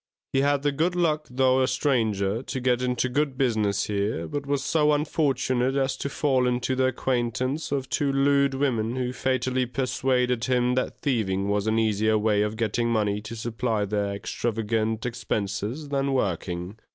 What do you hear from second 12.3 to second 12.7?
of